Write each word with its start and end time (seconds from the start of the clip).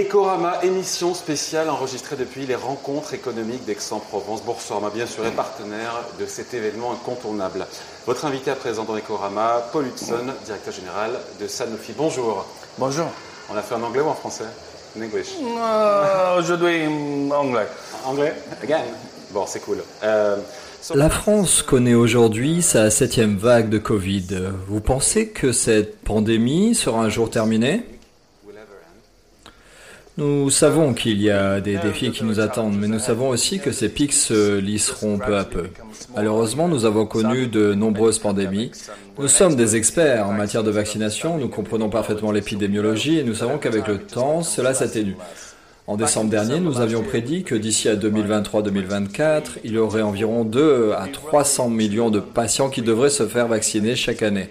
Ecorama, 0.00 0.54
émission 0.62 1.12
spéciale 1.12 1.68
enregistrée 1.68 2.16
depuis 2.16 2.46
les 2.46 2.54
rencontres 2.54 3.12
économiques 3.12 3.66
d'Aix-en-Provence. 3.66 4.42
Boursorama, 4.42 4.88
bien 4.88 5.04
sûr, 5.06 5.26
est 5.26 5.30
partenaire 5.30 5.94
de 6.18 6.24
cet 6.24 6.54
événement 6.54 6.92
incontournable. 6.92 7.66
Votre 8.06 8.24
invité 8.24 8.50
à 8.50 8.54
présent 8.54 8.84
dans 8.84 8.96
Ecorama, 8.96 9.62
Paul 9.72 9.86
Hudson, 9.86 10.32
directeur 10.46 10.72
général 10.72 11.10
de 11.38 11.46
Sanofi. 11.46 11.92
Bonjour. 11.94 12.46
Bonjour. 12.78 13.08
On 13.52 13.56
a 13.56 13.60
fait 13.60 13.74
en 13.74 13.82
anglais 13.82 14.00
ou 14.00 14.08
en 14.08 14.14
français? 14.14 14.46
En 14.98 15.02
English 15.02 15.28
euh, 15.38 16.38
Aujourd'hui, 16.38 16.86
anglais. 17.30 17.66
Anglais? 18.06 18.32
Again 18.62 18.84
Bon, 19.32 19.44
c'est 19.46 19.60
cool. 19.60 19.82
Euh, 20.02 20.36
la 20.94 21.10
France 21.10 21.60
connaît 21.60 21.94
aujourd'hui 21.94 22.62
sa 22.62 22.88
septième 22.88 23.36
vague 23.36 23.68
de 23.68 23.76
Covid. 23.76 24.28
Vous 24.66 24.80
pensez 24.80 25.28
que 25.28 25.52
cette 25.52 26.00
pandémie 26.00 26.74
sera 26.74 27.00
un 27.02 27.10
jour 27.10 27.28
terminée 27.28 27.84
nous 30.18 30.50
savons 30.50 30.92
qu'il 30.92 31.22
y 31.22 31.30
a 31.30 31.60
des 31.60 31.76
défis 31.78 32.10
qui 32.10 32.24
nous 32.24 32.40
attendent, 32.40 32.76
mais 32.76 32.88
nous 32.88 32.98
savons 32.98 33.28
aussi 33.28 33.58
que 33.58 33.72
ces 33.72 33.88
pics 33.88 34.12
se 34.12 34.58
lisseront 34.58 35.18
peu 35.18 35.36
à 35.36 35.44
peu. 35.44 35.68
Malheureusement, 36.14 36.68
nous 36.68 36.84
avons 36.84 37.06
connu 37.06 37.46
de 37.46 37.74
nombreuses 37.74 38.18
pandémies. 38.18 38.70
Nous 39.18 39.28
sommes 39.28 39.56
des 39.56 39.76
experts 39.76 40.26
en 40.26 40.32
matière 40.32 40.64
de 40.64 40.70
vaccination, 40.70 41.38
nous 41.38 41.48
comprenons 41.48 41.88
parfaitement 41.88 42.32
l'épidémiologie 42.32 43.18
et 43.18 43.24
nous 43.24 43.34
savons 43.34 43.58
qu'avec 43.58 43.86
le 43.86 43.98
temps, 43.98 44.42
cela 44.42 44.74
s'atténue. 44.74 45.16
En 45.86 45.96
décembre 45.96 46.30
dernier, 46.30 46.60
nous 46.60 46.80
avions 46.80 47.02
prédit 47.02 47.42
que 47.42 47.54
d'ici 47.54 47.88
à 47.88 47.96
2023-2024, 47.96 49.58
il 49.64 49.72
y 49.72 49.78
aurait 49.78 50.02
environ 50.02 50.44
2 50.44 50.92
à 50.96 51.08
300 51.08 51.68
millions 51.68 52.10
de 52.10 52.20
patients 52.20 52.68
qui 52.68 52.82
devraient 52.82 53.10
se 53.10 53.26
faire 53.26 53.48
vacciner 53.48 53.96
chaque 53.96 54.22
année. 54.22 54.50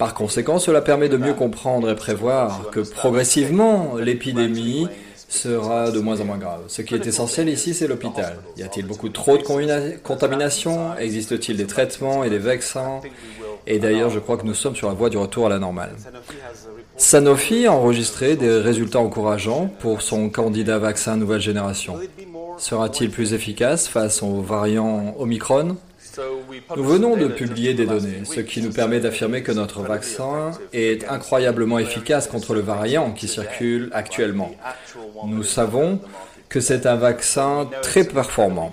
Par 0.00 0.14
conséquent, 0.14 0.58
cela 0.58 0.80
permet 0.80 1.10
de 1.10 1.18
mieux 1.18 1.34
comprendre 1.34 1.90
et 1.90 1.94
prévoir 1.94 2.70
que 2.70 2.80
progressivement, 2.80 3.96
l'épidémie 3.96 4.88
sera 5.28 5.90
de 5.90 6.00
moins 6.00 6.18
en 6.22 6.24
moins 6.24 6.38
grave. 6.38 6.62
Ce 6.68 6.80
qui 6.80 6.94
est 6.94 7.06
essentiel 7.06 7.50
ici, 7.50 7.74
c'est 7.74 7.86
l'hôpital. 7.86 8.38
Y 8.56 8.62
a-t-il 8.62 8.86
beaucoup 8.86 9.10
trop 9.10 9.36
de 9.36 9.42
contamination? 10.02 10.96
Existe-t-il 10.98 11.58
des 11.58 11.66
traitements 11.66 12.24
et 12.24 12.30
des 12.30 12.38
vaccins? 12.38 13.02
Et 13.66 13.78
d'ailleurs, 13.78 14.08
je 14.08 14.20
crois 14.20 14.38
que 14.38 14.46
nous 14.46 14.54
sommes 14.54 14.74
sur 14.74 14.88
la 14.88 14.94
voie 14.94 15.10
du 15.10 15.18
retour 15.18 15.44
à 15.44 15.48
la 15.50 15.58
normale. 15.58 15.94
Sanofi 16.96 17.66
a 17.66 17.72
enregistré 17.72 18.36
des 18.36 18.56
résultats 18.56 19.00
encourageants 19.00 19.68
pour 19.80 20.00
son 20.00 20.30
candidat 20.30 20.78
vaccin 20.78 21.16
nouvelle 21.16 21.42
génération. 21.42 21.96
Sera-t-il 22.56 23.10
plus 23.10 23.34
efficace 23.34 23.86
face 23.86 24.22
aux 24.22 24.40
variants 24.40 25.14
Omicron? 25.18 25.76
Nous 26.76 26.84
venons 26.84 27.16
de 27.16 27.26
publier 27.26 27.74
des 27.74 27.86
données, 27.86 28.22
ce 28.24 28.40
qui 28.40 28.62
nous 28.62 28.72
permet 28.72 29.00
d'affirmer 29.00 29.42
que 29.42 29.52
notre 29.52 29.82
vaccin 29.82 30.52
est 30.72 31.08
incroyablement 31.08 31.78
efficace 31.78 32.26
contre 32.26 32.54
le 32.54 32.60
variant 32.60 33.12
qui 33.12 33.28
circule 33.28 33.90
actuellement. 33.92 34.52
Nous 35.26 35.42
savons 35.42 36.00
que 36.48 36.60
c'est 36.60 36.84
un 36.86 36.96
vaccin 36.96 37.70
très 37.80 38.04
performant. 38.04 38.72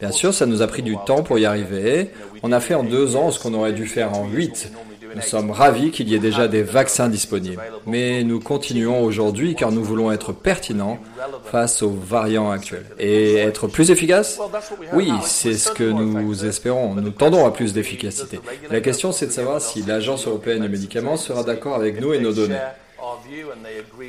Bien 0.00 0.10
sûr, 0.10 0.34
ça 0.34 0.44
nous 0.44 0.60
a 0.60 0.66
pris 0.66 0.82
du 0.82 0.96
temps 1.06 1.22
pour 1.22 1.38
y 1.38 1.46
arriver. 1.46 2.10
On 2.42 2.50
a 2.50 2.60
fait 2.60 2.74
en 2.74 2.82
deux 2.82 3.14
ans 3.14 3.30
ce 3.30 3.38
qu'on 3.38 3.54
aurait 3.54 3.72
dû 3.72 3.86
faire 3.86 4.12
en 4.14 4.28
huit. 4.28 4.72
Nous 5.14 5.22
sommes 5.22 5.50
ravis 5.50 5.90
qu'il 5.90 6.08
y 6.08 6.14
ait 6.14 6.18
déjà 6.18 6.48
des 6.48 6.62
vaccins 6.62 7.08
disponibles. 7.08 7.62
Mais 7.86 8.24
nous 8.24 8.40
continuons 8.40 9.02
aujourd'hui 9.02 9.54
car 9.54 9.72
nous 9.72 9.84
voulons 9.84 10.12
être 10.12 10.32
pertinents 10.32 10.98
face 11.50 11.82
aux 11.82 11.90
variants 11.90 12.50
actuels. 12.50 12.86
Et 12.98 13.36
être 13.36 13.66
plus 13.66 13.90
efficaces? 13.90 14.38
Oui, 14.92 15.10
c'est 15.24 15.54
ce 15.54 15.70
que 15.70 15.84
nous 15.84 16.44
espérons. 16.44 16.94
Nous 16.94 17.10
tendons 17.10 17.46
à 17.46 17.50
plus 17.50 17.72
d'efficacité. 17.72 18.40
La 18.70 18.80
question, 18.80 19.12
c'est 19.12 19.26
de 19.26 19.32
savoir 19.32 19.60
si 19.60 19.82
l'Agence 19.82 20.26
européenne 20.26 20.62
des 20.62 20.68
médicaments 20.68 21.16
sera 21.16 21.42
d'accord 21.42 21.74
avec 21.74 22.00
nous 22.00 22.12
et 22.12 22.20
nos 22.20 22.32
données. 22.32 22.58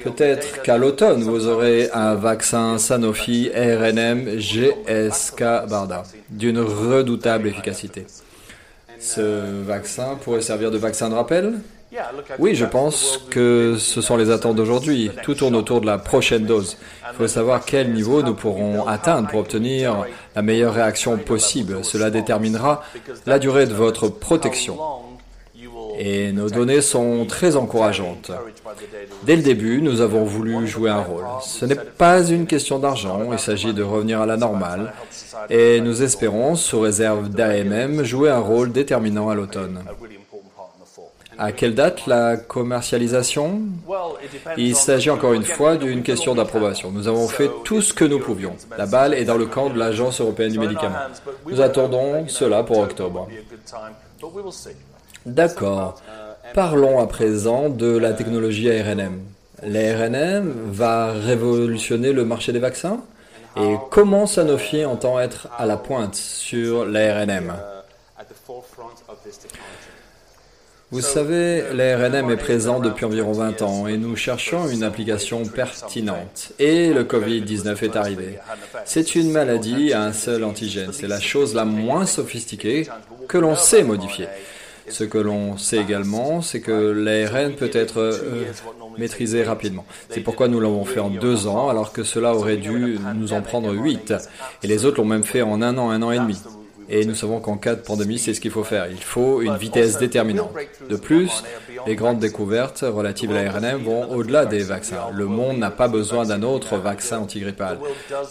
Peut-être 0.04 0.62
qu'à 0.62 0.78
l'automne, 0.78 1.24
vous 1.24 1.48
aurez 1.48 1.90
un 1.94 2.14
vaccin 2.16 2.78
Sanofi 2.78 3.50
RNM 3.54 4.38
GSK 4.38 5.40
Barda 5.68 6.04
d'une 6.30 6.60
redoutable 6.60 7.48
efficacité. 7.48 8.06
Ce 9.04 9.62
vaccin 9.64 10.18
pourrait 10.24 10.42
servir 10.42 10.72
de 10.72 10.78
vaccin 10.78 11.10
de 11.10 11.16
rappel? 11.16 11.56
Oui, 12.40 12.56
je 12.56 12.66
pense 12.66 13.20
que 13.30 13.76
ce 13.78 14.02
sont 14.02 14.16
les 14.16 14.32
attentes 14.32 14.56
d'aujourd'hui. 14.56 15.12
Tout 15.24 15.36
tourne 15.36 15.56
autour 15.56 15.82
de 15.82 15.86
la 15.86 15.98
prochaine 15.98 16.46
dose. 16.46 16.78
Il 17.12 17.18
faut 17.18 17.28
savoir 17.28 17.66
quel 17.66 17.92
niveau 17.92 18.24
nous 18.24 18.34
pourrons 18.34 18.88
atteindre 18.88 19.28
pour 19.30 19.42
obtenir 19.42 20.06
la 20.36 20.42
meilleure 20.42 20.74
réaction 20.74 21.18
possible. 21.18 21.84
Cela 21.84 22.10
déterminera 22.10 22.84
la 23.26 23.40
durée 23.40 23.68
de 23.68 23.74
votre 23.74 24.08
protection. 24.08 24.78
Et 25.98 26.32
nos 26.32 26.50
données 26.50 26.82
sont 26.82 27.26
très 27.26 27.56
encourageantes. 27.56 28.32
Dès 29.24 29.36
le 29.36 29.42
début, 29.42 29.82
nous 29.82 30.02
avons 30.02 30.24
voulu 30.24 30.68
jouer 30.68 30.90
un 30.90 31.02
rôle. 31.02 31.26
Ce 31.42 31.66
n'est 31.66 31.76
pas 31.76 32.28
une 32.28 32.46
question 32.46 32.80
d'argent, 32.80 33.22
il 33.32 33.40
s'agit 33.40 33.74
de 33.74 33.84
revenir 33.84 34.22
à 34.22 34.26
la 34.26 34.38
normale. 34.38 34.94
Et 35.50 35.82
nous 35.82 36.02
espérons, 36.04 36.56
sous 36.56 36.80
réserve 36.80 37.30
d'AMM, 37.30 38.04
jouer 38.04 38.30
un 38.30 38.40
rôle 38.40 38.72
déterminant 38.72 39.30
à 39.30 39.36
l'automne. 39.36 39.84
À 41.38 41.52
quelle 41.52 41.74
date 41.74 42.06
la 42.06 42.38
commercialisation? 42.38 43.62
Il 44.58 44.76
s'agit 44.76 45.10
encore 45.10 45.34
une 45.34 45.44
fois 45.44 45.78
d'une 45.78 46.04
question 46.04 46.36
d'approbation. 46.36 46.92
Nous 46.92 47.08
avons 47.08 47.28
fait 47.28 47.50
tout 47.64 47.82
ce 47.82 47.92
que 47.94 48.06
nous 48.06 48.20
pouvions. 48.20 48.56
La 48.78 48.86
balle 48.86 49.14
est 49.16 49.26
dans 49.26 49.38
le 49.38 49.48
camp 49.48 49.70
de 49.70 49.80
l'Agence 49.80 50.22
européenne 50.22 50.52
du 50.52 50.60
médicament. 50.60 51.00
Nous 51.48 51.60
attendons 51.60 52.28
cela 52.28 52.64
pour 52.64 52.78
octobre. 52.80 53.28
D'accord. 55.26 56.02
Parlons 56.54 57.00
à 57.00 57.08
présent 57.08 57.70
de 57.70 57.98
la 57.98 58.14
technologie 58.14 58.70
ARNM. 58.70 59.22
L'ARNM 59.66 60.54
va 60.68 61.14
révolutionner 61.14 62.12
le 62.12 62.26
marché 62.26 62.52
des 62.52 62.60
vaccins 62.60 63.00
Et 63.58 63.76
comment 63.90 64.28
Sanofi 64.28 64.84
entend 64.84 65.20
être 65.20 65.48
à 65.58 65.66
la 65.66 65.78
pointe 65.78 66.16
sur 66.16 66.86
l'ARNM 66.86 67.54
vous 70.92 71.02
savez, 71.02 71.74
l'ARNM 71.74 72.30
est 72.30 72.38
présent 72.38 72.80
depuis 72.80 73.06
environ 73.06 73.32
20 73.32 73.64
ans 73.64 73.88
et 73.88 73.98
nous 73.98 74.16
cherchons 74.16 74.70
une 74.70 74.84
application 74.84 75.44
pertinente. 75.44 76.52
Et 76.60 76.94
le 76.94 77.04
Covid-19 77.04 77.84
est 77.84 77.96
arrivé. 77.96 78.38
C'est 78.86 79.16
une 79.16 79.32
maladie 79.32 79.92
à 79.92 80.04
un 80.04 80.14
seul 80.14 80.44
antigène. 80.44 80.94
C'est 80.94 81.08
la 81.08 81.20
chose 81.20 81.56
la 81.56 81.66
moins 81.66 82.06
sophistiquée 82.06 82.88
que 83.28 83.40
l'on 83.40 83.56
sait 83.56 83.82
modifier. 83.82 84.28
Ce 84.90 85.04
que 85.04 85.18
l'on 85.18 85.58
sait 85.58 85.78
également, 85.78 86.42
c'est 86.42 86.60
que 86.60 86.72
l'ARN 86.72 87.54
peut 87.54 87.72
être 87.74 88.00
euh, 88.00 88.46
maîtrisé 88.98 89.44
rapidement. 89.44 89.86
C'est 90.10 90.22
pourquoi 90.22 90.48
nous 90.48 90.60
l'avons 90.60 90.86
fait 90.86 91.00
en 91.00 91.10
deux 91.10 91.48
ans, 91.48 91.70
alors 91.70 91.94
que 91.94 92.04
cela 92.04 92.36
aurait 92.36 92.58
dû 92.58 92.98
nous 93.16 93.34
en 93.34 93.42
prendre 93.42 93.74
huit. 93.74 94.14
Et 94.62 94.68
les 94.68 94.86
autres 94.86 94.98
l'ont 94.98 95.08
même 95.08 95.24
fait 95.24 95.42
en 95.42 95.62
un 95.62 95.78
an, 95.78 95.90
un 95.90 96.02
an 96.02 96.12
et 96.12 96.20
demi. 96.20 96.40
Et 96.90 97.06
nous 97.06 97.16
savons 97.16 97.40
qu'en 97.40 97.58
cas 97.58 97.76
de 97.76 97.82
pandémie, 97.82 98.20
c'est 98.20 98.34
ce 98.34 98.42
qu'il 98.42 98.52
faut 98.52 98.64
faire. 98.64 98.88
Il 98.90 99.02
faut 99.02 99.42
une 99.42 99.58
vitesse 99.58 99.98
déterminante. 99.98 100.52
De 100.90 100.96
plus, 100.96 101.44
les 101.88 101.96
grandes 101.96 102.20
découvertes 102.20 102.84
relatives 102.88 103.32
à 103.32 103.44
l'ARNM 103.44 103.84
vont 103.84 104.12
au-delà 104.12 104.46
des 104.46 104.64
vaccins. 104.64 105.10
Le 105.14 105.26
monde 105.26 105.58
n'a 105.58 105.72
pas 105.72 105.88
besoin 105.88 106.26
d'un 106.26 106.44
autre 106.44 106.78
vaccin 106.78 107.20
antigrippal. 107.20 107.80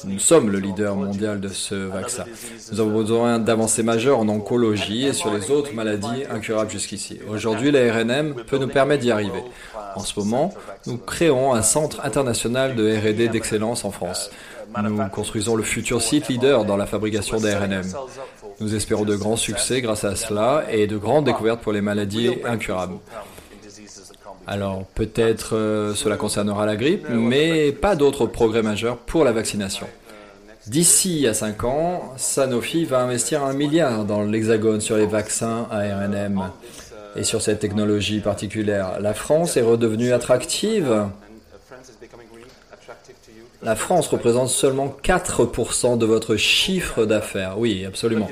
Nous 0.05 0.19
sommes 0.19 0.51
le 0.51 0.59
leader 0.59 0.95
mondial 0.95 1.41
de 1.41 1.49
ce 1.49 1.75
vaccin. 1.75 2.25
Nous 2.73 2.81
avons 2.81 2.93
besoin 2.93 3.39
d'avancées 3.39 3.83
majeures 3.83 4.19
en 4.19 4.29
oncologie 4.29 5.07
et 5.07 5.13
sur 5.13 5.33
les 5.33 5.51
autres 5.51 5.73
maladies 5.75 6.25
incurables 6.31 6.71
jusqu'ici. 6.71 7.19
Aujourd'hui, 7.29 7.71
l'ARNM 7.71 8.35
peut 8.47 8.59
nous 8.59 8.69
permettre 8.69 9.03
d'y 9.03 9.11
arriver. 9.11 9.43
En 9.95 10.01
ce 10.01 10.19
moment, 10.19 10.55
nous 10.87 10.97
créons 10.97 11.53
un 11.55 11.63
centre 11.63 12.05
international 12.05 12.75
de 12.75 12.89
R&D 12.97 13.29
d'excellence 13.29 13.85
en 13.85 13.91
France. 13.91 14.31
Nous 14.83 15.09
construisons 15.09 15.57
le 15.57 15.63
futur 15.63 16.01
site 16.01 16.29
leader 16.29 16.65
dans 16.65 16.77
la 16.77 16.87
fabrication 16.87 17.39
d'ARNM. 17.39 17.83
Nous 18.61 18.75
espérons 18.75 19.05
de 19.05 19.17
grands 19.17 19.37
succès 19.37 19.81
grâce 19.81 20.05
à 20.05 20.17
cela 20.17 20.65
et 20.71 20.87
de 20.87 20.97
grandes 20.97 21.25
découvertes 21.25 21.61
pour 21.61 21.73
les 21.73 21.81
maladies 21.81 22.31
incurables. 22.45 22.95
Alors 24.47 24.85
peut-être 24.95 25.57
euh, 25.57 25.95
cela 25.95 26.17
concernera 26.17 26.67
la 26.67 26.77
grippe, 26.77 27.07
mais 27.09 27.71
pas 27.71 27.95
d'autres 27.95 28.27
progrès 28.27 28.63
majeurs 28.63 28.97
pour 28.99 29.25
la 29.25 29.31
vaccination. 29.33 29.87
D'ici 30.67 31.27
à 31.27 31.35
5 31.35 31.65
ans, 31.65 32.13
Sanofi 32.17 32.85
va 32.85 33.01
investir 33.01 33.45
un 33.45 33.53
milliard 33.53 34.05
dans 34.05 34.23
l'Hexagone 34.23 34.81
sur 34.81 34.97
les 34.97 35.07
vaccins 35.07 35.67
ARNM 35.71 36.51
et 37.17 37.25
sur 37.25 37.43
cette 37.43 37.59
technologie 37.59 38.21
particulière. 38.21 39.01
La 39.01 39.15
France 39.15 39.57
est 39.57 39.63
redevenue 39.63 40.13
attractive 40.13 41.07
la 43.63 43.77
France 43.77 44.09
représente 44.09 44.49
seulement 44.49 44.95
4% 45.05 45.97
de 45.97 46.07
votre 46.07 46.37
chiffre 46.37 47.05
d'affaires. 47.05 47.59
Oui, 47.59 47.85
absolument. 47.85 48.29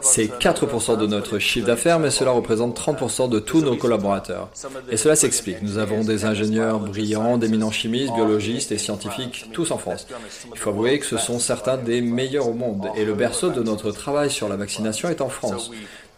C'est 0.00 0.26
4% 0.26 0.98
de 0.98 1.06
notre 1.06 1.38
chiffre 1.38 1.66
d'affaires, 1.66 1.98
mais 2.00 2.10
cela 2.10 2.32
représente 2.32 2.78
30% 2.78 3.28
de 3.28 3.38
tous 3.38 3.62
nos 3.62 3.76
collaborateurs. 3.76 4.48
Et 4.90 4.96
cela 4.96 5.14
s'explique. 5.14 5.62
Nous 5.62 5.78
avons 5.78 6.02
des 6.02 6.24
ingénieurs 6.24 6.80
brillants, 6.80 7.38
d'éminents 7.38 7.70
chimistes, 7.70 8.12
biologistes 8.14 8.72
et 8.72 8.78
scientifiques, 8.78 9.46
tous 9.52 9.70
en 9.70 9.78
France. 9.78 10.06
Il 10.52 10.58
faut 10.58 10.70
avouer 10.70 10.98
que 10.98 11.06
ce 11.06 11.16
sont 11.16 11.38
certains 11.38 11.76
des 11.76 12.00
meilleurs 12.00 12.48
au 12.48 12.54
monde. 12.54 12.88
Et 12.96 13.04
le 13.04 13.14
berceau 13.14 13.50
de 13.50 13.62
notre 13.62 13.92
travail 13.92 14.30
sur 14.30 14.48
la 14.48 14.56
vaccination 14.56 15.08
est 15.08 15.20
en 15.20 15.28
France. 15.28 15.70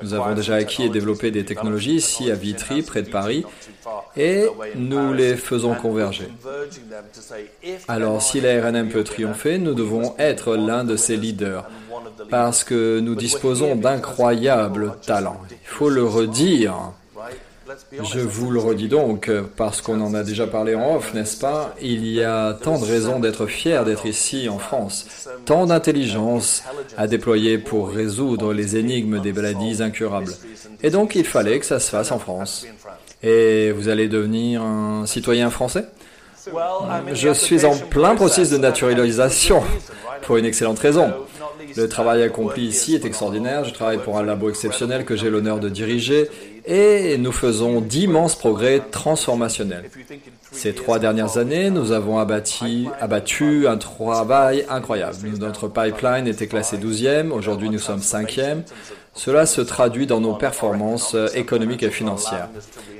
Nous 0.02 0.14
avons 0.14 0.34
déjà 0.34 0.54
acquis 0.56 0.84
et 0.84 0.88
développé 0.88 1.30
des 1.30 1.44
technologies 1.44 1.96
ici 1.96 2.30
à 2.30 2.34
Vitry, 2.34 2.82
près 2.82 3.02
de 3.02 3.10
Paris, 3.10 3.44
et 4.16 4.46
nous 4.76 5.12
les 5.12 5.36
faisons 5.36 5.74
converger. 5.74 6.28
Alors 7.88 8.22
si 8.22 8.40
la 8.40 8.60
RNM 8.62 8.88
peut 8.90 9.04
triompher, 9.04 9.58
nous 9.58 9.74
devons 9.74 10.14
être 10.18 10.56
l'un 10.56 10.84
de 10.84 10.96
ses 10.96 11.16
leaders, 11.16 11.64
parce 12.30 12.64
que 12.64 13.00
nous 13.00 13.14
disposons 13.14 13.74
d'incroyables 13.76 14.94
talents. 15.04 15.40
Il 15.50 15.56
faut 15.64 15.90
le 15.90 16.04
redire. 16.04 16.92
Je 17.92 18.20
vous 18.20 18.50
le 18.50 18.60
redis 18.60 18.88
donc, 18.88 19.30
parce 19.56 19.80
qu'on 19.80 20.00
en 20.00 20.14
a 20.14 20.22
déjà 20.22 20.46
parlé 20.46 20.74
en 20.74 20.96
off, 20.96 21.12
n'est-ce 21.14 21.38
pas? 21.38 21.74
Il 21.80 22.06
y 22.06 22.22
a 22.22 22.54
tant 22.54 22.78
de 22.78 22.84
raisons 22.84 23.20
d'être 23.20 23.46
fier 23.46 23.84
d'être 23.84 24.06
ici 24.06 24.48
en 24.48 24.58
France, 24.58 25.28
tant 25.44 25.66
d'intelligence 25.66 26.62
à 26.96 27.06
déployer 27.06 27.58
pour 27.58 27.90
résoudre 27.90 28.52
les 28.52 28.76
énigmes 28.76 29.20
des 29.20 29.32
maladies 29.32 29.82
incurables. 29.82 30.32
Et 30.82 30.90
donc 30.90 31.14
il 31.14 31.24
fallait 31.24 31.58
que 31.58 31.66
ça 31.66 31.80
se 31.80 31.90
fasse 31.90 32.10
en 32.12 32.18
France. 32.18 32.66
Et 33.22 33.72
vous 33.72 33.88
allez 33.88 34.08
devenir 34.08 34.62
un 34.62 35.04
citoyen 35.06 35.50
français? 35.50 35.84
Je 37.12 37.32
suis 37.34 37.64
en 37.66 37.76
plein 37.76 38.14
processus 38.14 38.50
de 38.50 38.58
naturalisation, 38.58 39.62
pour 40.22 40.36
une 40.36 40.44
excellente 40.44 40.78
raison. 40.78 41.12
Le 41.76 41.88
travail 41.88 42.22
accompli 42.22 42.66
ici 42.66 42.94
est 42.94 43.04
extraordinaire. 43.04 43.64
Je 43.64 43.74
travaille 43.74 43.98
pour 43.98 44.16
un 44.18 44.22
labo 44.22 44.48
exceptionnel 44.48 45.04
que 45.04 45.16
j'ai 45.16 45.28
l'honneur 45.28 45.60
de 45.60 45.68
diriger 45.68 46.30
et 46.68 47.16
nous 47.16 47.32
faisons 47.32 47.80
d'immenses 47.80 48.36
progrès 48.36 48.82
transformationnels. 48.90 49.90
Ces 50.52 50.74
trois 50.74 50.98
dernières 50.98 51.38
années, 51.38 51.70
nous 51.70 51.92
avons 51.92 52.18
abattu, 52.18 53.66
un 53.66 53.76
travail 53.78 54.66
incroyable. 54.68 55.16
Notre 55.40 55.68
pipeline 55.68 56.26
était 56.26 56.46
classé 56.46 56.76
12e, 56.76 57.30
aujourd'hui 57.30 57.70
nous 57.70 57.78
sommes 57.78 58.00
5e. 58.00 58.64
Cela 59.18 59.46
se 59.46 59.60
traduit 59.60 60.06
dans 60.06 60.20
nos 60.20 60.34
performances 60.34 61.16
économiques 61.34 61.82
et 61.82 61.90
financières. 61.90 62.48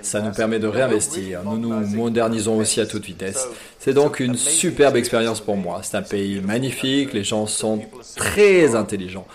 Ça 0.03 0.21
nous 0.21 0.33
permet 0.33 0.59
de 0.59 0.67
réinvestir. 0.67 1.43
Nous 1.45 1.59
nous 1.59 1.87
modernisons 1.97 2.59
aussi 2.59 2.81
à 2.81 2.87
toute 2.87 3.05
vitesse. 3.05 3.47
C'est 3.79 3.95
donc 3.95 4.19
une 4.19 4.35
superbe 4.35 4.97
expérience 4.97 5.41
pour 5.41 5.57
moi. 5.57 5.79
C'est 5.85 5.97
un 5.97 6.03
pays 6.03 6.41
magnifique, 6.41 7.13
les 7.13 7.23
gens 7.23 7.47
sont 7.47 7.83
très 8.17 8.75
intelligents. 8.75 9.29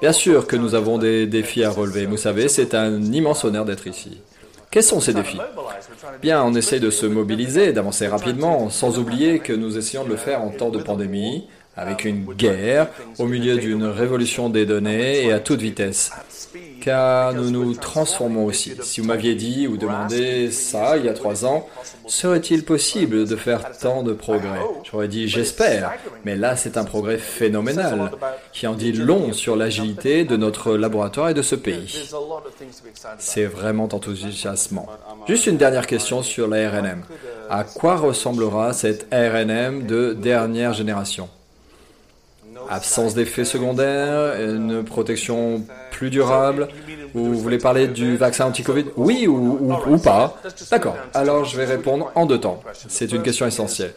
Bien 0.00 0.12
sûr 0.12 0.46
que 0.46 0.56
nous 0.56 0.74
avons 0.74 0.96
des 0.96 1.26
défis 1.26 1.62
à 1.62 1.68
relever. 1.68 2.06
Vous 2.06 2.16
savez, 2.16 2.48
c'est 2.48 2.74
un 2.74 3.02
immense 3.12 3.44
honneur 3.44 3.66
d'être 3.66 3.86
ici. 3.86 4.22
Quels 4.70 4.84
sont 4.84 5.00
ces 5.00 5.12
défis? 5.12 5.40
Bien, 6.22 6.42
on 6.42 6.54
essaie 6.54 6.80
de 6.80 6.90
se 6.90 7.04
mobiliser, 7.04 7.74
d'avancer 7.74 8.06
rapidement, 8.06 8.70
sans 8.70 8.98
oublier 8.98 9.40
que 9.40 9.52
nous 9.52 9.76
essayons 9.76 10.04
de 10.04 10.08
le 10.08 10.16
faire 10.16 10.40
en 10.40 10.48
temps 10.48 10.70
de 10.70 10.82
pandémie, 10.82 11.48
avec 11.80 12.04
une 12.04 12.24
guerre, 12.34 12.88
au 13.18 13.26
milieu 13.26 13.56
d'une 13.56 13.84
révolution 13.84 14.50
des 14.50 14.66
données 14.66 15.24
et 15.24 15.32
à 15.32 15.40
toute 15.40 15.60
vitesse 15.60 16.10
car 16.80 17.34
nous 17.34 17.50
nous 17.50 17.74
transformons 17.74 18.46
aussi. 18.46 18.74
Si 18.82 19.00
vous 19.00 19.06
m'aviez 19.06 19.34
dit 19.34 19.68
ou 19.68 19.76
demandé 19.76 20.50
ça 20.50 20.96
il 20.96 21.04
y 21.04 21.08
a 21.08 21.12
trois 21.12 21.44
ans, 21.44 21.68
serait-il 22.06 22.64
possible 22.64 23.28
de 23.28 23.36
faire 23.36 23.78
tant 23.78 24.02
de 24.02 24.12
progrès? 24.12 24.60
J'aurais 24.90 25.08
dit 25.08 25.28
j'espère, 25.28 25.92
mais 26.24 26.36
là 26.36 26.56
c'est 26.56 26.76
un 26.76 26.84
progrès 26.84 27.18
phénoménal 27.18 28.10
qui 28.52 28.66
en 28.66 28.74
dit 28.74 28.92
long 28.92 29.32
sur 29.32 29.56
l'agilité 29.56 30.24
de 30.24 30.36
notre 30.36 30.76
laboratoire 30.76 31.28
et 31.28 31.34
de 31.34 31.42
ce 31.42 31.54
pays. 31.54 32.10
C'est 33.18 33.46
vraiment 33.46 33.84
enthousiasmant. 33.84 34.86
Juste 35.28 35.46
une 35.46 35.58
dernière 35.58 35.86
question 35.86 36.22
sur 36.22 36.48
la 36.48 36.70
RNM. 36.70 37.02
À 37.48 37.64
quoi 37.64 37.96
ressemblera 37.96 38.72
cette 38.72 39.06
RNM 39.12 39.86
de 39.86 40.14
dernière 40.14 40.72
génération? 40.72 41.28
Absence 42.70 43.14
d'effets 43.14 43.44
secondaires, 43.44 44.40
une 44.40 44.84
protection 44.84 45.62
plus 45.90 46.08
durable 46.10 46.68
Vous 47.14 47.34
voulez 47.34 47.58
parler 47.58 47.88
du 47.88 48.16
vaccin 48.16 48.46
anti-Covid? 48.46 48.86
Oui 48.96 49.26
ou, 49.26 49.58
ou, 49.60 49.98
pas? 49.98 50.36
D'accord. 50.70 50.96
Alors 51.14 51.44
je 51.44 51.56
vais 51.56 51.64
répondre 51.64 52.12
en 52.14 52.26
deux 52.26 52.38
temps. 52.38 52.62
C'est 52.88 53.12
une 53.12 53.22
question 53.22 53.46
essentielle. 53.46 53.92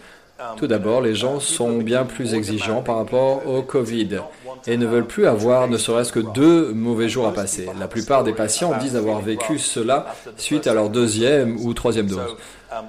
Tout 0.57 0.67
d'abord, 0.67 1.01
les 1.01 1.15
gens 1.15 1.39
sont 1.39 1.77
bien 1.77 2.03
plus 2.03 2.33
exigeants 2.33 2.81
par 2.81 2.97
rapport 2.97 3.47
au 3.47 3.61
Covid 3.61 4.19
et 4.67 4.77
ne 4.77 4.85
veulent 4.85 5.07
plus 5.07 5.27
avoir 5.27 5.67
ne 5.67 5.77
serait-ce 5.77 6.11
que 6.11 6.19
deux 6.19 6.73
mauvais 6.73 7.07
jours 7.07 7.27
à 7.27 7.33
passer. 7.33 7.69
La 7.79 7.87
plupart 7.87 8.23
des 8.23 8.33
patients 8.33 8.77
disent 8.79 8.95
avoir 8.95 9.21
vécu 9.21 9.59
cela 9.59 10.07
suite 10.37 10.67
à 10.67 10.73
leur 10.73 10.89
deuxième 10.89 11.57
ou 11.63 11.73
troisième 11.73 12.07
dose. 12.07 12.35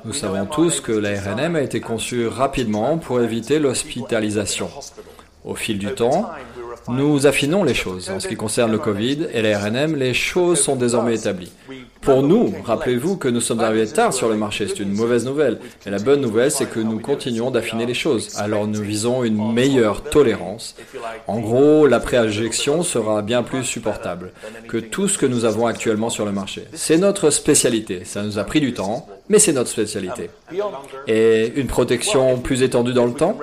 Nous 0.05 0.15
savons 0.15 0.47
tous 0.47 0.81
que 0.81 0.93
la 0.93 1.21
RNM 1.21 1.57
a 1.57 1.61
été 1.61 1.81
conçue 1.81 2.27
rapidement 2.27 2.97
pour 2.99 3.21
éviter 3.21 3.59
l'hospitalisation. 3.59 4.71
Au 5.45 5.55
fil 5.55 5.79
du 5.79 5.93
temps, 5.95 6.31
nous 6.89 7.27
affinons 7.27 7.65
les 7.65 7.75
choses. 7.75 8.11
En 8.11 8.19
ce 8.19 8.29
qui 8.29 8.37
concerne 8.37 8.73
le 8.73 8.79
Covid 8.79 9.29
et 9.33 9.43
la 9.43 9.59
RNM, 9.59 9.95
les 9.95 10.15
choses 10.15 10.61
sont 10.61 10.77
désormais 10.77 11.17
établies. 11.17 11.53
Pour 12.05 12.23
nous, 12.23 12.53
rappelez-vous 12.65 13.17
que 13.17 13.29
nous 13.29 13.41
sommes 13.41 13.61
arrivés 13.61 13.87
tard 13.87 14.13
sur 14.13 14.29
le 14.29 14.37
marché, 14.37 14.69
c'est 14.69 14.81
une 14.81 14.93
mauvaise 14.93 15.25
nouvelle. 15.25 15.59
Mais 15.85 15.91
la 15.91 15.99
bonne 15.99 16.21
nouvelle, 16.21 16.51
c'est 16.51 16.69
que 16.69 16.81
nous 16.81 16.99
continuons 16.99 17.51
d'affiner 17.51 17.87
les 17.87 17.95
choses. 17.95 18.37
Alors 18.37 18.67
nous 18.67 18.83
visons 18.83 19.25
une 19.25 19.53
meilleure 19.53 20.03
tolérance. 20.03 20.77
En 21.27 21.41
gros, 21.41 21.87
la 21.87 22.01
préinjection 22.01 22.83
sera 22.83 23.23
bien 23.23 23.43
plus 23.43 23.65
supportable 23.65 24.33
que 24.69 24.77
tout 24.77 25.09
ce 25.09 25.17
que 25.17 25.27
nous 25.27 25.47
avons 25.47 25.67
actuellement 25.67 26.11
sur 26.11 26.27
le 26.27 26.33
marché. 26.33 26.67
C'est 26.75 26.99
notre 26.99 27.31
spécialité. 27.31 28.03
Ça 28.05 28.23
nous 28.23 28.39
a 28.39 28.45
pris 28.45 28.61
du 28.61 28.75
temps, 28.75 29.09
mais 29.31 29.39
c'est 29.39 29.53
notre 29.53 29.71
spécialité. 29.71 30.29
Et 31.07 31.53
une 31.57 31.67
protection 31.67 32.39
plus 32.39 32.63
étendue 32.63 32.93
dans 32.93 33.07
le 33.07 33.15
temps? 33.15 33.39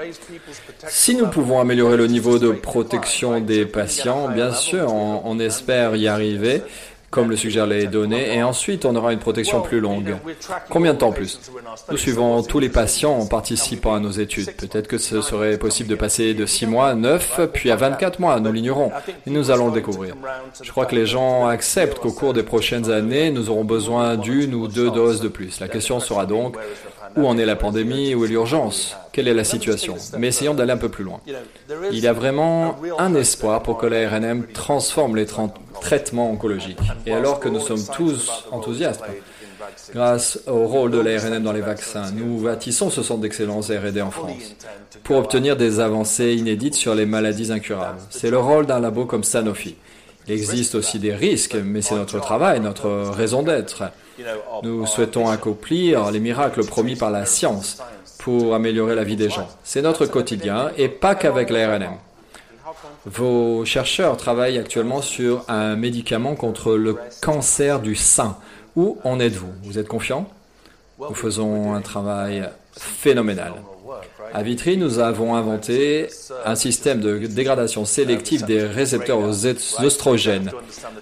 Si 0.88 1.16
nous 1.16 1.28
pouvons 1.28 1.60
améliorer 1.60 1.98
le 1.98 2.08
niveau 2.08 2.38
de 2.38 2.52
protection 2.52 3.40
des 3.40 3.66
patients, 3.66 4.30
bien 4.30 4.54
sûr, 4.54 4.94
on, 4.94 5.40
espère 5.40 5.96
y 5.96 6.08
arriver 6.08 6.62
comme 7.12 7.30
le 7.30 7.36
suggèrent 7.36 7.68
les 7.68 7.88
données, 7.88 8.36
et 8.36 8.42
ensuite 8.42 8.86
on 8.86 8.96
aura 8.96 9.12
une 9.12 9.20
protection 9.20 9.62
plus 9.62 9.82
longue. 9.82 10.16
Combien 10.70 10.94
de 10.94 10.98
temps 10.98 11.12
plus 11.12 11.40
Nous 11.92 11.98
suivons 11.98 12.42
tous 12.42 12.60
les 12.60 12.70
patients 12.70 13.20
en 13.20 13.28
participant 13.28 13.94
à 13.94 14.00
nos 14.00 14.12
études. 14.12 14.52
Peut-être 14.56 14.88
que 14.88 14.98
ce 14.98 15.22
serait 15.22 15.58
possible 15.58 15.90
de 15.90 15.96
passer 15.96 16.34
de 16.34 16.46
6 16.46 16.68
mois 16.68 16.88
à 16.88 16.96
9, 16.96 17.42
puis 17.54 17.70
à 17.70 17.76
24 17.76 18.20
mois, 18.20 18.40
nous 18.40 18.52
l'ignorons, 18.52 18.92
nous 19.28 19.52
allons 19.52 19.68
le 19.68 19.74
découvrir. 19.74 20.16
Je 20.62 20.72
crois 20.72 20.86
que 20.86 20.96
les 20.96 21.06
gens 21.06 21.48
acceptent 21.48 22.00
qu'au 22.00 22.14
cours 22.14 22.34
des 22.34 22.44
prochaines 22.44 22.90
années, 22.90 23.30
nous 23.30 23.50
aurons 23.50 23.66
besoin 23.66 24.16
d'une 24.16 24.56
ou 24.56 24.68
deux 24.70 24.90
doses 24.90 25.22
de 25.22 25.28
plus. 25.28 25.60
La 25.60 25.68
question 25.68 26.00
sera 26.00 26.26
donc, 26.26 26.56
où 27.18 27.28
en 27.28 27.38
est 27.38 27.46
la 27.46 27.56
pandémie 27.56 28.16
Où 28.16 28.24
est 28.24 28.30
l'urgence? 28.30 28.96
Quelle 29.12 29.28
est 29.28 29.34
la 29.34 29.44
situation? 29.44 29.96
Mais 30.18 30.28
essayons 30.28 30.54
d'aller 30.54 30.72
un 30.72 30.78
peu 30.78 30.90
plus 30.90 31.04
loin. 31.04 31.20
Il 31.92 32.00
y 32.00 32.08
a 32.08 32.14
vraiment 32.14 32.78
un 32.98 33.14
espoir 33.16 33.62
pour 33.64 33.78
que 33.78 33.86
la 33.86 34.10
RNM 34.10 34.48
transforme 34.54 35.18
les 35.18 35.26
traitements 35.82 36.32
oncologiques. 36.32 36.80
Et 37.06 37.12
alors 37.12 37.40
que 37.40 37.50
nous 37.50 37.60
sommes 37.60 37.84
tous 37.94 38.46
enthousiastes, 38.52 39.04
grâce 39.94 40.40
au 40.48 40.66
rôle 40.68 40.92
de 40.92 41.00
la 41.00 41.20
RNM 41.20 41.44
dans 41.44 41.52
les 41.52 41.62
vaccins, 41.62 42.12
nous 42.12 42.42
bâtissons 42.42 42.90
ce 42.90 43.04
centre 43.04 43.22
d'excellence 43.22 43.70
R&D 43.70 44.02
en 44.02 44.12
France 44.12 44.56
pour 45.04 45.18
obtenir 45.18 45.58
des 45.58 45.80
avancées 45.80 46.34
inédites 46.34 46.76
sur 46.76 46.96
les 46.96 47.06
maladies 47.06 47.52
incurables. 47.52 48.00
C'est 48.10 48.30
le 48.30 48.38
rôle 48.40 48.66
d'un 48.66 48.80
labo 48.80 49.06
comme 49.06 49.24
Sanofi. 49.24 49.76
Il 50.28 50.34
existe 50.34 50.76
aussi 50.76 51.00
des 51.00 51.14
risques, 51.14 51.56
mais 51.56 51.82
c'est 51.82 51.96
notre 51.96 52.20
travail, 52.20 52.60
notre 52.60 52.90
raison 53.12 53.42
d'être. 53.42 53.84
Nous 54.64 54.86
souhaitons 54.86 55.30
accomplir 55.30 56.12
les 56.12 56.20
miracles 56.20 56.64
promis 56.64 56.96
par 56.96 57.10
la 57.10 57.26
science 57.26 57.80
pour 58.20 58.54
améliorer 58.54 58.96
la 58.96 59.04
vie 59.04 59.16
des 59.16 59.30
gens. 59.30 59.48
C'est 59.64 59.82
notre 59.82 60.06
quotidien 60.06 60.70
et 60.78 60.90
pas 60.90 61.16
qu'avec 61.16 61.50
la 61.50 61.76
RNM. 61.76 61.96
Vos 63.06 63.66
chercheurs 63.66 64.16
travaillent 64.16 64.60
actuellement 64.60 65.02
sur 65.02 65.44
un 65.48 65.76
médicament 65.76 66.36
contre 66.36 66.76
le 66.76 66.98
cancer 67.22 67.80
du 67.80 67.96
sein. 67.96 68.38
Où 68.76 69.00
en 69.04 69.20
êtes-vous? 69.20 69.52
Vous 69.64 69.80
êtes 69.80 69.88
confiant? 69.88 70.30
Nous 71.00 71.16
faisons 71.16 71.74
un 71.74 71.82
travail 71.82 72.48
phénoménal. 72.74 73.54
À 74.34 74.44
Vitry, 74.44 74.78
nous 74.78 75.00
avons 75.00 75.36
inventé 75.36 76.08
un 76.46 76.56
système 76.56 77.02
de 77.02 77.18
dégradation 77.28 77.86
sélective 77.86 78.46
des 78.46 78.64
récepteurs 78.64 79.20
aux 79.20 79.48
oestrogènes. 79.48 80.52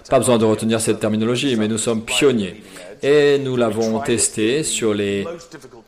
Pas 0.08 0.18
besoin 0.18 0.38
de 0.38 0.44
retenir 0.44 0.80
cette 0.80 1.00
terminologie, 1.00 1.56
mais 1.56 1.68
nous 1.68 1.78
sommes 1.78 2.02
pionniers 2.04 2.62
et 3.02 3.38
nous 3.38 3.56
l'avons 3.56 4.00
testé 4.00 4.62
sur 4.62 4.92
les 4.94 5.26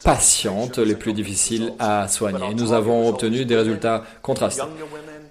patientes 0.04 0.78
les 0.78 0.94
plus 0.94 1.12
difficiles 1.12 1.72
à 1.78 2.08
soigner. 2.08 2.54
Nous 2.54 2.72
avons 2.72 3.08
obtenu 3.08 3.44
des 3.44 3.56
résultats 3.56 4.02
contrastés. 4.22 4.62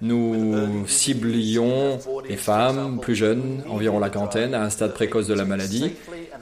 Nous 0.00 0.86
ciblions 0.86 1.98
les 2.28 2.36
femmes 2.36 2.98
plus 3.00 3.14
jeunes, 3.14 3.62
environ 3.68 3.98
la 3.98 4.10
quarantaine, 4.10 4.54
à 4.54 4.62
un 4.62 4.70
stade 4.70 4.94
précoce 4.94 5.26
de 5.26 5.34
la 5.34 5.44
maladie, 5.44 5.92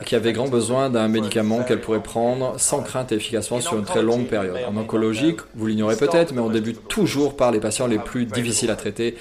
qui 0.05 0.15
avaient 0.15 0.33
grand 0.33 0.49
besoin 0.49 0.91
d'un 0.91 1.09
médicament 1.09 1.63
qu'elles 1.63 1.81
pourraient 1.81 2.03
prendre 2.03 2.59
sans 2.59 2.83
crainte 2.83 3.13
et 3.13 3.17
efficacement 3.17 3.61
sur 3.61 3.77
une 3.77 3.85
très 3.85 4.03
longue 4.03 4.27
période. 4.27 4.57
En 4.69 4.77
oncologie, 4.77 5.37
vous 5.55 5.67
l'ignorez 5.67 5.97
peut-être, 5.97 6.33
mais 6.33 6.41
on 6.41 6.51
débute 6.51 6.89
toujours 6.89 7.37
par 7.37 7.51
les 7.51 7.61
patients 7.61 7.87
les 7.87 7.99
plus 7.99 8.27
difficiles 8.27 8.71
à 8.71 8.77
traiter, 8.77 9.17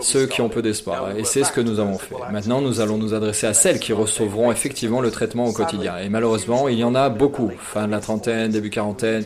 ceux 0.00 0.26
qui 0.26 0.40
ont 0.40 0.48
peu 0.48 0.62
d'espoir. 0.62 1.16
Et 1.16 1.24
c'est 1.24 1.44
ce 1.44 1.52
que 1.52 1.60
nous 1.60 1.80
avons 1.80 1.98
fait. 1.98 2.14
Maintenant, 2.32 2.60
nous 2.60 2.80
allons 2.80 2.98
nous 2.98 3.14
adresser 3.14 3.46
à 3.46 3.54
celles 3.54 3.78
qui 3.78 3.92
recevront 3.92 4.50
effectivement 4.50 5.00
le 5.00 5.10
traitement 5.10 5.46
au 5.46 5.52
quotidien. 5.52 5.98
Et 5.98 6.08
malheureusement, 6.08 6.68
il 6.68 6.78
y 6.78 6.84
en 6.84 6.94
a 6.94 7.08
beaucoup, 7.08 7.50
fin 7.58 7.86
de 7.86 7.92
la 7.92 8.00
trentaine, 8.00 8.50
début 8.50 8.70
quarantaine, 8.70 9.24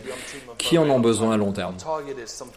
qui 0.58 0.76
en 0.76 0.88
ont 0.90 1.00
besoin 1.00 1.32
à 1.32 1.36
long 1.36 1.52
terme. 1.52 1.74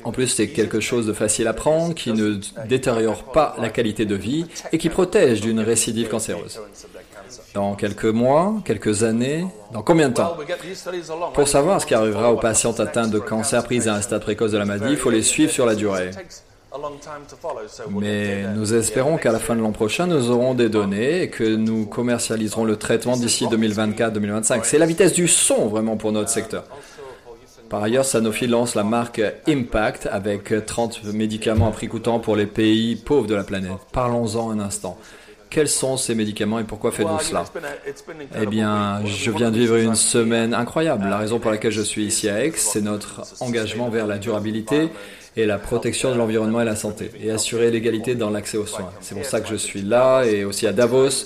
En 0.03 0.11
plus, 0.11 0.27
c'est 0.27 0.49
quelque 0.49 0.79
chose 0.81 1.07
de 1.07 1.13
facile 1.13 1.47
à 1.47 1.53
prendre, 1.53 1.95
qui 1.95 2.11
ne 2.11 2.37
détériore 2.67 3.23
pas 3.23 3.55
la 3.59 3.69
qualité 3.69 4.05
de 4.05 4.15
vie 4.15 4.45
et 4.71 4.77
qui 4.77 4.89
protège 4.89 5.41
d'une 5.41 5.61
récidive 5.61 6.09
cancéreuse. 6.09 6.59
Dans 7.53 7.75
quelques 7.75 8.05
mois, 8.05 8.55
quelques 8.65 9.03
années, 9.03 9.45
dans 9.71 9.81
combien 9.81 10.09
de 10.09 10.13
temps 10.13 10.37
Pour 11.33 11.47
savoir 11.47 11.81
ce 11.81 11.85
qui 11.85 11.93
arrivera 11.93 12.31
aux 12.31 12.37
patientes 12.37 12.79
atteintes 12.79 13.11
de 13.11 13.19
cancer 13.19 13.63
prises 13.63 13.87
à 13.87 13.95
un 13.95 14.01
stade 14.01 14.21
précoce 14.21 14.51
de 14.51 14.57
la 14.57 14.65
maladie, 14.65 14.91
il 14.93 14.97
faut 14.97 15.11
les 15.11 15.23
suivre 15.23 15.51
sur 15.51 15.65
la 15.65 15.75
durée. 15.75 16.11
Mais 17.91 18.43
nous 18.55 18.73
espérons 18.73 19.17
qu'à 19.17 19.31
la 19.31 19.39
fin 19.39 19.55
de 19.55 19.61
l'an 19.61 19.71
prochain, 19.71 20.07
nous 20.07 20.31
aurons 20.31 20.55
des 20.55 20.69
données 20.69 21.23
et 21.23 21.29
que 21.29 21.43
nous 21.43 21.85
commercialiserons 21.85 22.65
le 22.65 22.77
traitement 22.77 23.15
d'ici 23.15 23.45
2024-2025. 23.45 24.61
C'est 24.63 24.79
la 24.79 24.87
vitesse 24.87 25.13
du 25.13 25.27
son 25.27 25.67
vraiment 25.67 25.97
pour 25.97 26.11
notre 26.11 26.29
secteur. 26.29 26.63
Par 27.69 27.81
ailleurs, 27.81 28.05
Sanofi 28.05 28.47
lance 28.47 28.75
la 28.75 28.83
marque 28.83 29.21
Impact 29.47 30.07
avec 30.11 30.65
30 30.65 31.05
médicaments 31.05 31.69
à 31.69 31.71
prix 31.71 31.87
coûtant 31.87 32.19
pour 32.19 32.35
les 32.35 32.45
pays 32.45 32.95
pauvres 32.95 33.27
de 33.27 33.35
la 33.35 33.43
planète. 33.43 33.71
Parlons-en 33.91 34.51
un 34.51 34.59
instant. 34.59 34.97
Quels 35.53 35.69
sont 35.69 35.97
ces 35.97 36.15
médicaments 36.15 36.57
et 36.57 36.63
pourquoi 36.63 36.91
faites-vous 36.91 37.19
cela 37.19 37.45
Eh 38.41 38.47
bien, 38.47 39.05
je 39.05 39.29
viens 39.29 39.51
de 39.51 39.59
vivre 39.59 39.75
une 39.75 39.93
semaine 39.93 40.51
incroyable. 40.55 41.07
La 41.07 41.19
raison 41.19 41.37
pour 41.37 41.51
laquelle 41.51 41.71
je 41.71 41.83
suis 41.83 42.03
ici 42.03 42.27
à 42.27 42.43
Aix, 42.43 42.53
c'est 42.55 42.81
notre 42.81 43.21
engagement 43.39 43.87
vers 43.89 44.07
la 44.07 44.17
durabilité 44.17 44.89
et 45.37 45.45
la 45.45 45.59
protection 45.59 46.11
de 46.11 46.17
l'environnement 46.17 46.61
et 46.61 46.65
la 46.65 46.75
santé, 46.75 47.11
et 47.21 47.29
assurer 47.29 47.69
l'égalité 47.69 48.15
dans 48.15 48.31
l'accès 48.31 48.57
aux 48.57 48.65
soins. 48.65 48.89
C'est 49.01 49.13
pour 49.13 49.25
ça 49.25 49.41
que 49.41 49.49
je 49.49 49.55
suis 49.55 49.83
là 49.83 50.23
et 50.23 50.43
aussi 50.43 50.65
à 50.65 50.73
Davos 50.73 51.25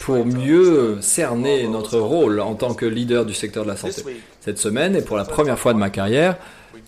pour 0.00 0.26
mieux 0.26 0.98
cerner 1.00 1.68
notre 1.68 2.00
rôle 2.00 2.40
en 2.40 2.56
tant 2.56 2.74
que 2.74 2.84
leader 2.84 3.26
du 3.26 3.34
secteur 3.34 3.62
de 3.62 3.68
la 3.68 3.76
santé. 3.76 4.02
Cette 4.40 4.58
semaine, 4.58 4.96
et 4.96 5.02
pour 5.02 5.16
la 5.16 5.24
première 5.24 5.58
fois 5.58 5.72
de 5.72 5.78
ma 5.78 5.90
carrière, 5.90 6.36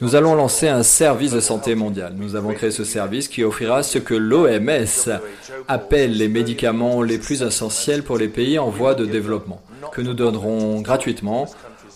nous 0.01 0.15
allons 0.15 0.35
lancer 0.35 0.69
un 0.69 0.83
service 0.83 1.33
de 1.33 1.41
santé 1.41 1.75
mondial. 1.75 2.15
Nous 2.17 2.35
avons 2.35 2.53
créé 2.55 2.71
ce 2.71 2.85
service 2.85 3.29
qui 3.29 3.45
offrira 3.45 3.83
ce 3.83 3.99
que 3.99 4.15
l'OMS 4.15 5.21
appelle 5.69 6.17
les 6.17 6.29
médicaments 6.29 7.03
les 7.03 7.19
plus 7.19 7.43
essentiels 7.43 8.03
pour 8.03 8.17
les 8.17 8.29
pays 8.29 8.59
en 8.59 8.71
voie 8.71 8.95
de 8.95 9.05
développement, 9.05 9.61
que 9.93 10.01
nous 10.01 10.15
donnerons 10.15 10.81
gratuitement 10.81 11.47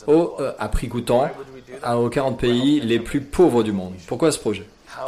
au, 0.06 0.34
euh, 0.40 0.52
à 0.58 0.68
prix 0.68 0.88
coûtant 0.88 1.30
aux 1.96 2.08
40 2.08 2.38
pays 2.38 2.80
les 2.80 2.98
plus 2.98 3.20
pauvres 3.20 3.62
du 3.62 3.72
monde. 3.72 3.94
Pourquoi 4.06 4.30
ce 4.32 4.38
projet? 4.38 4.66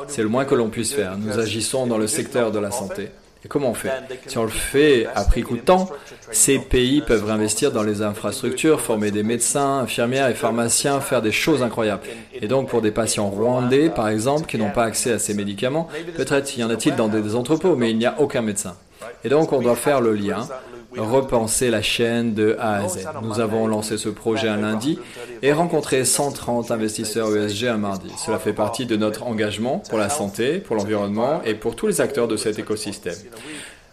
C'est 0.09 0.23
le 0.23 0.29
moins 0.29 0.45
que 0.45 0.55
l'on 0.55 0.69
puisse 0.69 0.93
faire. 0.93 1.17
Nous 1.19 1.39
agissons 1.39 1.87
dans 1.87 1.99
le 1.99 2.07
secteur 2.07 2.51
de 2.51 2.59
la 2.59 2.71
santé. 2.71 3.11
Et 3.47 3.49
comment 3.49 3.71
on 3.71 3.75
fait 3.75 3.93
Si 4.27 4.39
on 4.39 4.43
le 4.43 4.49
fait 4.49 5.07
à 5.15 5.23
prix 5.23 5.43
coûtant, 5.43 5.89
ces 6.33 6.59
pays 6.59 7.01
peuvent 7.01 7.25
réinvestir 7.25 7.71
dans 7.71 7.85
les 7.85 8.03
infrastructures, 8.03 8.81
former 8.81 9.13
des 9.13 9.23
médecins, 9.23 9.79
infirmières 9.79 10.29
et 10.29 10.35
pharmaciens, 10.35 11.01
faire 11.01 11.23
des 11.23 11.31
choses 11.31 11.63
incroyables. 11.63 12.03
Et 12.35 12.49
donc 12.49 12.69
pour 12.69 12.83
des 12.83 12.91
patients 12.91 13.29
rwandais, 13.29 13.89
par 13.89 14.09
exemple, 14.09 14.47
qui 14.47 14.59
n'ont 14.59 14.73
pas 14.73 14.83
accès 14.83 15.13
à 15.13 15.21
ces 15.21 15.33
médicaments, 15.33 15.87
peut-être 16.17 16.59
y 16.59 16.65
en 16.65 16.71
a-t-il 16.71 16.97
dans 16.97 17.07
des 17.07 17.37
entrepôts, 17.37 17.77
mais 17.77 17.93
il 17.93 17.99
n'y 17.99 18.07
a 18.07 18.17
aucun 18.19 18.43
médecin. 18.43 18.75
Et 19.23 19.29
donc 19.29 19.53
on 19.53 19.61
doit 19.61 19.77
faire 19.77 20.01
le 20.01 20.15
lien 20.15 20.49
repenser 20.97 21.71
la 21.71 21.83
chaîne 21.83 22.35
de 22.35 22.57
A 22.59 22.77
à 22.77 22.89
Z. 22.89 23.09
Nous 23.23 23.41
avons 23.41 23.67
lancé 23.67 23.99
ce 23.99 24.09
projet 24.09 24.49
un 24.49 24.59
lundi 24.59 24.99
et 25.43 25.53
rencontré 25.53 26.05
130 26.05 26.71
investisseurs 26.71 27.35
ESG 27.37 27.67
un 27.67 27.77
mardi. 27.77 28.11
Cela 28.25 28.39
fait 28.39 28.53
partie 28.53 28.87
de 28.87 28.97
notre 28.97 29.25
engagement 29.25 29.83
pour 29.89 29.99
la 29.99 30.09
santé, 30.09 30.59
pour 30.59 30.77
l'environnement 30.77 31.43
et 31.45 31.55
pour 31.55 31.77
tous 31.77 31.87
les 31.87 32.01
acteurs 32.01 32.29
de 32.29 32.37
cet 32.37 32.59
écosystème. 32.59 33.17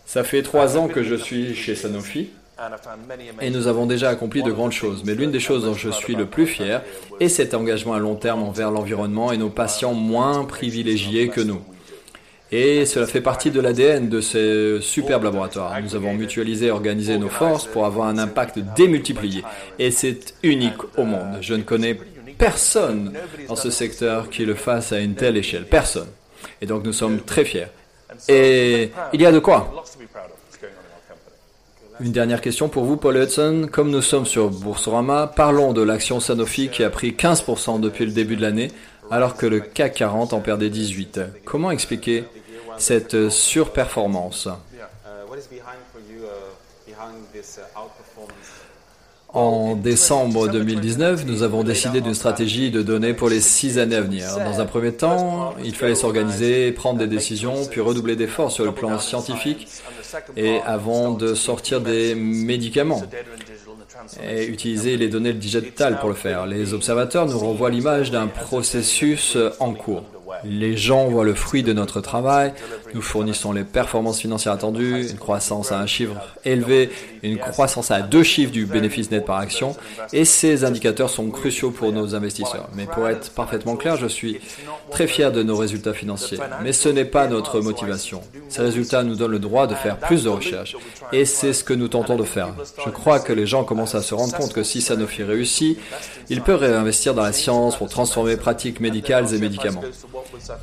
Ça 0.06 0.24
fait 0.24 0.44
trois 0.44 0.78
ans 0.78 0.88
que 0.88 1.04
je 1.04 1.16
suis 1.16 1.56
chez 1.56 1.76
Sanofi 1.76 2.30
et 3.42 3.50
nous 3.50 3.68
avons 3.68 3.86
déjà 3.86 4.10
accompli 4.10 4.44
de 4.44 4.52
grandes 4.52 4.72
choses. 4.72 5.04
Mais 5.06 5.16
l'une 5.16 5.32
des 5.32 5.40
choses 5.40 5.66
dont 5.66 5.74
je 5.74 5.90
suis 5.90 6.16
le 6.16 6.26
plus 6.26 6.46
fier 6.46 6.82
est 7.20 7.30
cet 7.30 7.54
engagement 7.54 7.94
à 7.94 8.00
long 8.00 8.16
terme 8.16 8.44
envers 8.44 8.72
l'environnement 8.72 9.32
et 9.32 9.38
nos 9.38 9.50
patients 9.50 9.94
moins 9.94 10.46
privilégiés 10.46 11.30
que 11.30 11.42
nous. 11.42 11.62
Et 12.56 12.86
cela 12.86 13.08
fait 13.08 13.20
partie 13.20 13.50
de 13.50 13.60
l'ADN 13.60 14.10
de 14.10 14.22
ce 14.22 14.78
superbe 14.80 15.24
laboratoire. 15.24 15.74
Nous 15.82 15.96
avons 15.96 16.14
mutualisé 16.14 16.68
et 16.68 16.70
organisé 16.70 17.18
nos 17.18 17.28
forces 17.28 17.66
pour 17.66 17.84
avoir 17.84 18.08
un 18.08 18.20
impact 18.20 18.60
démultiplié. 18.78 19.44
Et 19.80 19.90
c'est 19.90 20.36
unique 20.44 20.78
au 20.96 21.04
monde. 21.04 21.40
Je 21.42 21.56
ne 21.56 21.64
connais 21.64 21.98
personne 22.38 23.14
dans 23.48 23.56
ce 23.56 23.72
secteur 23.72 24.30
qui 24.30 24.46
le 24.46 24.54
fasse 24.54 24.92
à 24.92 25.00
une 25.00 25.16
telle 25.16 25.36
échelle. 25.36 25.66
Personne. 25.66 26.10
Et 26.62 26.68
donc 26.68 26.86
nous 26.86 26.94
sommes 26.94 27.22
très 27.22 27.44
fiers. 27.44 27.70
Et 28.30 28.92
il 29.14 29.20
y 29.20 29.26
a 29.26 29.32
de 29.32 29.40
quoi? 29.40 29.84
Une 32.02 32.12
dernière 32.12 32.40
question 32.40 32.70
pour 32.70 32.84
vous, 32.84 32.98
Paul 32.98 33.18
Hudson. 33.18 33.68
Comme 33.72 33.90
nous 33.90 34.04
sommes 34.04 34.28
sur 34.28 34.52
Boursorama, 34.52 35.26
parlons 35.26 35.74
de 35.74 35.82
l'action 35.82 36.20
Sanofi 36.20 36.70
qui 36.70 36.84
a 36.84 36.92
pris 36.92 37.14
15% 37.14 37.80
depuis 37.80 38.06
le 38.06 38.12
début 38.12 38.36
de 38.36 38.44
l'année, 38.44 38.68
alors 39.10 39.38
que 39.38 39.48
le 39.48 39.60
CAC 39.60 39.96
40 39.96 40.34
en 40.34 40.40
perdait 40.40 40.70
18. 40.70 41.20
Comment 41.46 41.72
expliquer 41.72 42.26
cette 42.78 43.30
surperformance 43.30 44.48
en 49.34 49.76
décembre 49.76 50.48
2019, 50.48 51.26
nous 51.26 51.42
avons 51.42 51.64
décidé 51.64 52.02
d'une 52.02 52.14
stratégie 52.14 52.70
de 52.70 52.84
données 52.84 53.16
pour 53.16 53.30
les 53.30 53.42
six 53.42 53.80
années 53.80 53.96
à 53.96 54.02
venir. 54.02 54.28
Dans 54.38 54.62
un 54.62 54.66
premier 54.66 54.94
temps, 54.94 55.56
il 55.64 55.74
fallait 55.76 55.96
s'organiser, 55.96 56.72
prendre 56.72 57.00
des 57.00 57.08
décisions, 57.08 57.66
puis 57.66 57.82
redoubler 57.82 58.16
d'efforts 58.16 58.52
sur 58.52 58.64
le 58.64 58.72
plan 58.72 59.00
scientifique 59.00 59.68
et 60.38 60.60
avant 60.66 61.12
de 61.12 61.34
sortir 61.34 61.82
des 61.82 62.14
médicaments 62.14 63.02
et 64.24 64.46
utiliser 64.46 64.98
les 64.98 65.08
données 65.08 65.34
digitales 65.34 66.00
pour 66.00 66.10
le 66.10 66.16
faire. 66.16 66.46
Les 66.46 66.76
observateurs 66.76 67.26
nous 67.26 67.40
renvoient 67.40 67.72
l'image 67.72 68.12
d'un 68.12 68.28
processus 68.28 69.36
en 69.60 69.74
cours. 69.74 70.04
Les 70.46 70.78
gens 70.78 71.08
voient 71.08 71.26
le 71.26 71.34
fruit 71.34 71.64
de 71.64 71.74
notre 71.74 72.02
travail. 72.02 72.54
Nous 72.94 73.02
fournissons 73.02 73.52
les 73.52 73.64
performances 73.64 74.20
financières 74.20 74.54
attendues, 74.54 75.10
une 75.10 75.18
croissance 75.18 75.72
à 75.72 75.80
un 75.80 75.88
chiffre 75.88 76.14
élevé, 76.46 76.90
une 77.24 77.38
croissance 77.38 77.92
à 77.92 78.02
deux 78.02 78.24
chiffres 78.24 78.52
du 78.52 78.66
bénéfice 78.66 79.10
net 79.12 79.26
par 79.26 79.38
action. 79.38 79.76
Et 80.12 80.26
ces 80.26 80.64
indicateurs 80.64 81.10
sont 81.10 81.30
cruciaux 81.30 81.72
pour 81.72 81.92
nos 81.92 82.16
investisseurs. 82.16 82.70
Mais 82.76 82.86
pour 82.86 83.08
être 83.08 83.32
parfaitement 83.32 83.76
clair, 83.76 83.98
je 83.98 84.08
suis 84.08 84.40
très 84.92 85.08
fier 85.08 85.32
de 85.32 85.44
nos 85.44 85.56
résultats 85.56 85.94
financiers. 85.94 86.38
Mais 86.64 86.74
ce 86.74 86.90
n'est 86.90 87.06
pas 87.06 87.28
notre 87.28 87.62
motivation. 87.62 88.22
Ces 88.50 88.62
résultats 88.62 89.04
nous 89.04 89.16
donnent 89.16 89.32
le 89.32 89.40
droit 89.40 89.68
de 89.68 89.76
faire 89.76 89.98
plus 89.98 90.24
de 90.26 90.30
recherches. 90.30 90.76
Et 91.12 91.26
c'est 91.26 91.54
ce 91.54 91.64
que 91.64 91.74
nous 91.74 91.88
tentons 91.88 92.16
de 92.16 92.24
faire. 92.24 92.54
Je 92.86 92.90
crois 92.90 93.20
que 93.20 93.34
les 93.34 93.48
gens 93.48 93.64
commencent 93.64 93.96
à 93.96 94.02
se 94.02 94.14
rendre 94.14 94.36
compte 94.36 94.54
que 94.54 94.64
si 94.64 94.82
Sanofi 94.82 95.24
réussit, 95.24 95.80
ils 96.30 96.42
peuvent 96.42 96.60
réinvestir 96.60 97.14
dans 97.14 97.24
la 97.24 97.34
science 97.34 97.78
pour 97.78 97.90
transformer 97.90 98.38
pratiques 98.38 98.80
médicales 98.80 99.34
et 99.34 99.38
médicaments. 99.40 99.84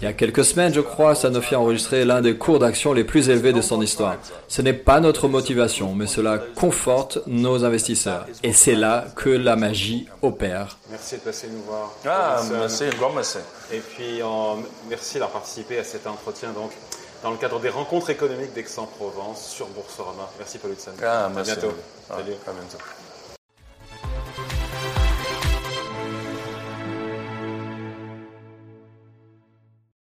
Il 0.00 0.04
y 0.04 0.08
a 0.08 0.12
quelques 0.12 0.44
semaines, 0.44 0.74
je 0.74 0.80
crois, 0.80 1.14
Sanofi 1.14 1.54
a 1.54 1.60
enregistré 1.60 2.04
l'un 2.04 2.19
des 2.20 2.36
cours 2.36 2.58
d'action 2.58 2.92
les 2.92 3.04
plus 3.04 3.28
élevés 3.28 3.52
de 3.52 3.60
son 3.60 3.80
histoire. 3.82 4.16
Ce 4.48 4.62
n'est 4.62 4.72
pas 4.72 5.00
notre 5.00 5.28
motivation, 5.28 5.94
mais 5.94 6.06
cela 6.06 6.38
conforte 6.38 7.18
nos 7.26 7.64
investisseurs. 7.64 8.26
Et 8.42 8.52
c'est 8.52 8.74
là 8.74 9.06
que 9.16 9.30
la 9.30 9.56
magie 9.56 10.08
opère. 10.22 10.78
Merci 10.90 11.16
de 11.16 11.20
passer 11.20 11.48
nous 11.48 11.62
voir. 11.62 11.92
Ah, 12.06 12.42
merci, 12.52 12.84
un 12.84 12.90
grand 12.98 13.12
merci. 13.12 13.38
Et 13.72 13.78
puis, 13.78 14.20
merci 14.88 15.14
d'avoir 15.14 15.30
participé 15.30 15.78
à 15.78 15.84
cet 15.84 16.06
entretien 16.06 16.50
donc, 16.50 16.70
dans 17.22 17.30
le 17.30 17.36
cadre 17.36 17.60
des 17.60 17.68
rencontres 17.68 18.10
économiques 18.10 18.52
d'Aix-en-Provence 18.54 19.46
sur 19.46 19.66
Boursorama. 19.68 20.30
Merci 20.38 20.58
Paul 20.58 20.72
Hudson. 20.72 20.92
Ah, 21.02 21.30
merci. 21.34 21.52
À 21.52 21.54
bientôt. 21.54 21.74
Ah, 22.10 22.14
à 22.14 22.22
bientôt. 22.22 22.78